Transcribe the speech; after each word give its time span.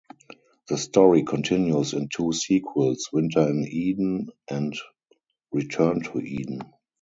The 0.67 0.79
story 0.79 1.21
continues 1.21 1.93
in 1.93 2.07
two 2.09 2.33
sequels, 2.33 3.09
"Winter 3.13 3.47
in 3.47 3.63
Eden" 3.67 4.29
and 4.49 4.75
"Return 5.51 6.01
to 6.01 6.17
Eden". 6.19 6.63